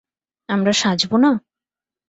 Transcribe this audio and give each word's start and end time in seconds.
আমরা 0.49 0.73
সাজব 0.73 1.11
না! 1.23 1.31